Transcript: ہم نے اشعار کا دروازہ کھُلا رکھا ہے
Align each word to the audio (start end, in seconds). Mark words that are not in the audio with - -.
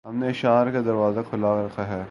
ہم 0.05 0.15
نے 0.15 0.27
اشعار 0.29 0.67
کا 0.67 0.81
دروازہ 0.81 1.19
کھُلا 1.29 1.53
رکھا 1.57 1.87
ہے 1.87 2.03